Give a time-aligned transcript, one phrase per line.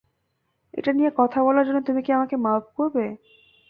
[0.73, 3.05] এটা নিয়ে কথা বলার জন্য তুমি কি আমাকে মাফ করবে?